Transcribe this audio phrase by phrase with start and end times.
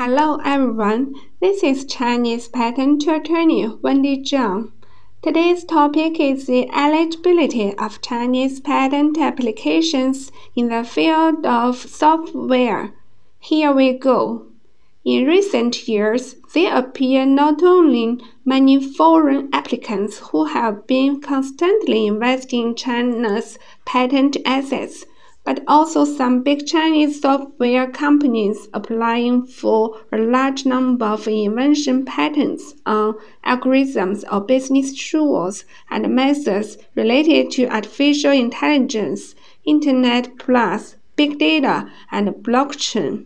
[0.00, 4.70] Hello everyone, this is Chinese patent attorney Wendy Zhang.
[5.22, 12.94] Today's topic is the eligibility of Chinese patent applications in the field of software.
[13.40, 14.46] Here we go.
[15.04, 22.68] In recent years, there appear not only many foreign applicants who have been constantly investing
[22.68, 25.06] in China's patent assets,
[25.48, 32.74] but also some big Chinese software companies applying for a large number of invention patents
[32.84, 33.14] on
[33.46, 39.34] algorithms or business tools and methods related to artificial intelligence,
[39.64, 43.24] Internet Plus, big data, and blockchain.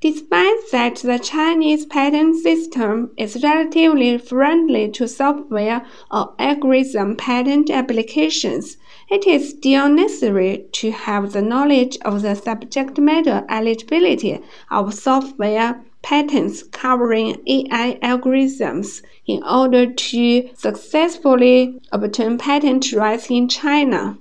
[0.00, 8.78] Despite that the Chinese patent system is relatively friendly to software or algorithm patent applications,
[9.12, 15.84] it is still necessary to have the knowledge of the subject matter eligibility of software
[16.00, 24.16] patents covering AI algorithms in order to successfully obtain patent rights in China.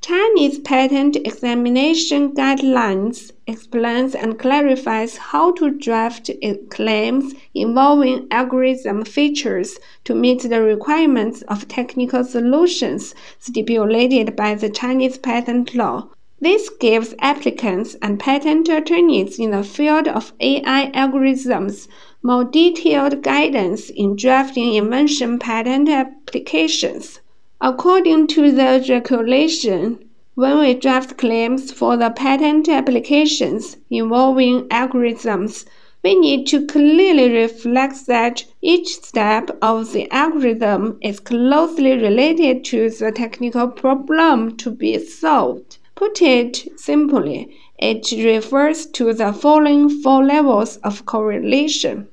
[0.00, 6.30] Chinese Patent Examination Guidelines explains and clarifies how to draft
[6.70, 15.18] claims involving algorithm features to meet the requirements of technical solutions stipulated by the Chinese
[15.18, 16.08] patent law.
[16.40, 21.88] This gives applicants and patent attorneys in the field of AI algorithms
[22.22, 27.20] more detailed guidance in drafting invention patent applications.
[27.60, 29.98] According to the regulation,
[30.36, 35.64] when we draft claims for the patent applications involving algorithms,
[36.04, 42.88] we need to clearly reflect that each step of the algorithm is closely related to
[42.90, 45.78] the technical problem to be solved.
[45.96, 52.06] Put it simply, it refers to the following four levels of correlation.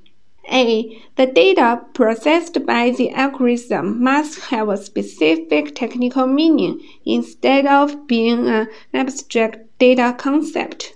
[0.52, 1.02] A.
[1.16, 8.48] The data processed by the algorithm must have a specific technical meaning instead of being
[8.48, 10.94] an abstract data concept.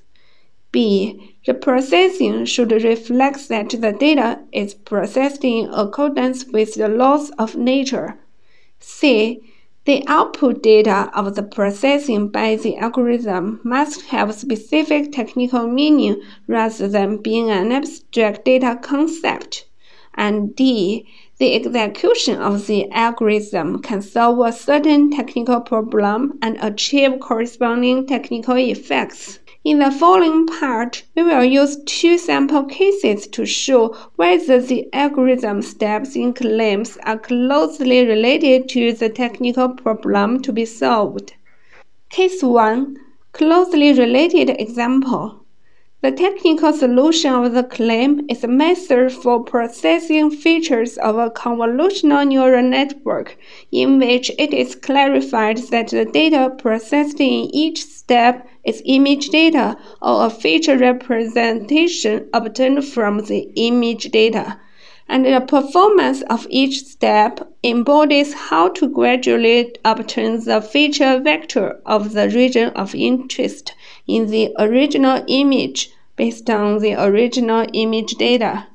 [0.71, 1.35] B.
[1.45, 7.55] The processing should reflect that the data is processed in accordance with the laws of
[7.55, 8.19] nature.
[8.79, 9.41] C.
[9.89, 16.87] The output data of the processing by the algorithm must have specific technical meaning rather
[16.87, 19.65] than being an abstract data concept.
[20.13, 21.07] And D.
[21.39, 28.57] The execution of the algorithm can solve a certain technical problem and achieve corresponding technical
[28.57, 29.39] effects.
[29.65, 35.61] In the following part, we will use two sample cases to show whether the algorithm
[35.61, 41.33] steps in claims are closely related to the technical problem to be solved.
[42.09, 42.95] Case 1
[43.33, 45.39] Closely related example
[46.01, 52.25] the technical solution of the claim is a method for processing features of a convolutional
[52.25, 53.37] neural network,
[53.73, 59.77] in which it is clarified that the data processed in each step is image data
[60.01, 64.59] or a feature representation obtained from the image data
[65.09, 72.13] and the performance of each step embodies how to gradually obtain the feature vector of
[72.13, 73.73] the region of interest
[74.07, 78.67] in the original image based on the original image data.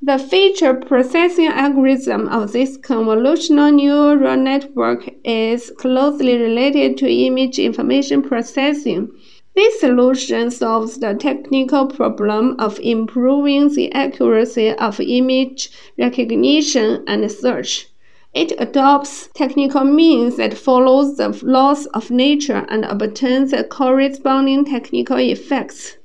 [0.00, 8.22] The feature processing algorithm of this convolutional neural network is closely related to image information
[8.22, 9.10] processing
[9.54, 17.88] this solution solves the technical problem of improving the accuracy of image recognition and search.
[18.32, 25.18] It adopts technical means that follows the laws of nature and obtains the corresponding technical
[25.18, 25.98] effects.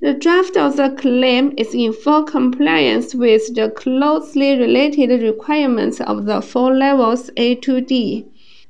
[0.00, 6.24] The draft of the claim is in full compliance with the closely related requirements of
[6.24, 8.26] the four levels A to D.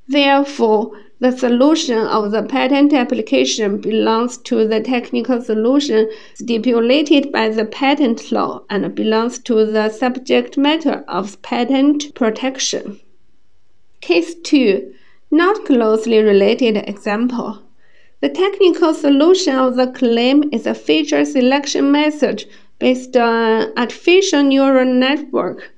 [0.08, 0.90] Therefore,
[1.20, 8.32] the solution of the patent application belongs to the technical solution stipulated by the patent
[8.32, 13.00] law and belongs to the subject matter of patent protection.
[14.00, 14.92] Case 2
[15.30, 17.62] Not closely related example.
[18.20, 22.44] The technical solution of the claim is a feature selection method
[22.78, 25.73] based on artificial neural network.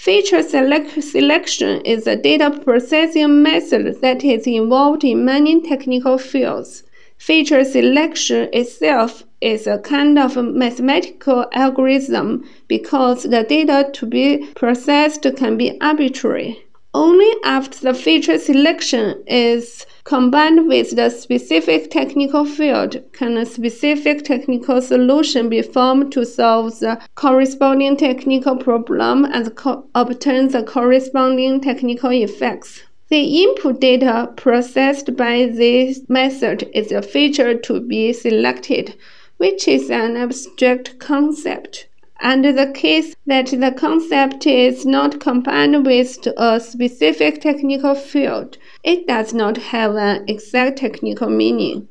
[0.00, 6.84] Feature select selection is a data processing method that is involved in many technical fields.
[7.18, 15.26] Feature selection itself is a kind of mathematical algorithm because the data to be processed
[15.36, 16.64] can be arbitrary.
[16.92, 24.24] Only after the feature selection is combined with the specific technical field can a specific
[24.24, 29.56] technical solution be formed to solve the corresponding technical problem and
[29.94, 32.82] obtain the corresponding technical effects.
[33.08, 38.96] The input data processed by this method is a feature to be selected,
[39.36, 41.86] which is an abstract concept.
[42.22, 49.06] Under the case that the concept is not combined with a specific technical field, it
[49.06, 51.88] does not have an exact technical meaning.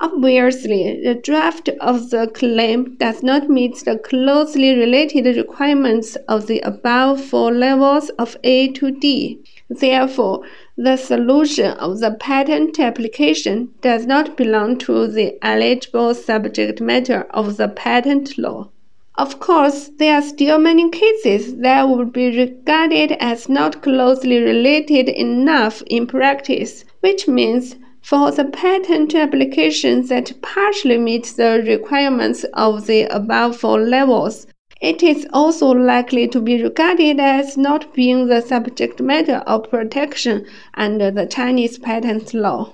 [0.00, 6.58] Obviously, the draft of the claim does not meet the closely related requirements of the
[6.62, 9.38] above four levels of A to D.
[9.70, 10.42] Therefore,
[10.76, 17.58] the solution of the patent application does not belong to the eligible subject matter of
[17.58, 18.70] the patent law.
[19.16, 25.08] Of course, there are still many cases that would be regarded as not closely related
[25.10, 32.86] enough in practice, which means for the patent applications that partially meet the requirements of
[32.86, 34.46] the above four levels,
[34.80, 40.46] it is also likely to be regarded as not being the subject matter of protection
[40.74, 42.72] under the Chinese patent law.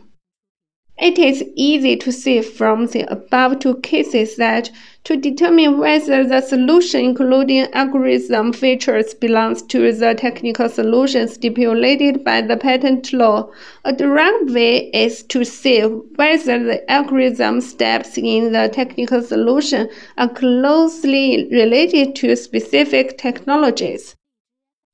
[1.00, 4.70] It is easy to see from the above two cases that
[5.08, 12.42] to determine whether the solution including algorithm features belongs to the technical solution stipulated by
[12.42, 13.50] the patent law,
[13.86, 19.88] a direct way is to see whether the algorithm steps in the technical solution
[20.18, 24.14] are closely related to specific technologies.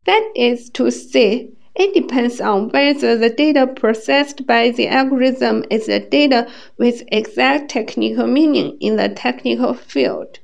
[0.04, 5.86] That is to say, it depends on whether the data processed by the algorithm is
[5.86, 6.48] the data
[6.78, 10.38] with exact technical meaning in the technical field,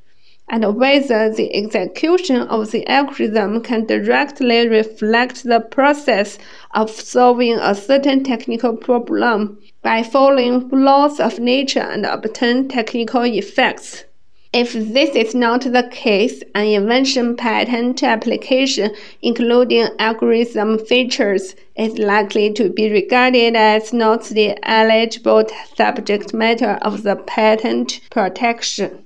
[0.48, 6.36] and whether the execution of the algorithm can directly reflect the process
[6.74, 14.04] of solving a certain technical problem by following laws of nature and obtain technical effects.
[14.52, 18.90] If this is not the case, an invention patent application,
[19.22, 25.44] including algorithm features, is likely to be regarded as not the eligible
[25.76, 29.04] subject matter of the patent protection.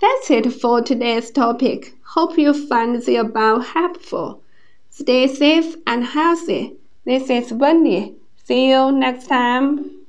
[0.00, 1.94] That's it for today's topic.
[2.14, 4.42] Hope you find the above helpful.
[4.90, 6.74] Stay safe and healthy.
[7.04, 8.16] This is Wendy.
[8.44, 10.03] See you next time.